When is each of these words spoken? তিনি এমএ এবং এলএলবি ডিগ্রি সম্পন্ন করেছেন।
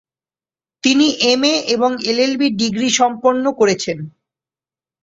তিনি 0.83 1.07
এমএ 1.31 1.53
এবং 1.75 1.91
এলএলবি 2.03 2.47
ডিগ্রি 2.61 2.89
সম্পন্ন 2.99 3.43
করেছেন। 3.59 3.97